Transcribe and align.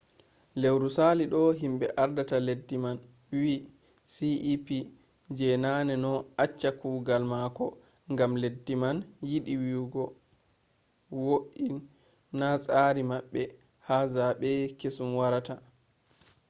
lewru 0.61 0.87
sali 0.97 1.23
ɗo 1.33 1.41
himɓe 1.61 1.85
ardata 2.03 2.37
leddi 2.47 2.75
man 2.83 2.97
wi 3.41 3.55
cep 4.13 4.65
je 5.37 5.47
naneno 5.63 6.11
acca 6.43 6.69
kugal 6.79 7.23
mako 7.31 7.65
gam 8.17 8.31
leddi 8.43 8.73
man 8.83 8.97
yiɗi 9.29 9.53
wo’i 11.25 11.67
na 12.39 12.47
tsari 12.63 13.03
maɓɓe 13.11 13.41
ha 13.87 13.97
zaɓe 14.15 14.49
kesum 14.79 15.09
warata 15.19 15.55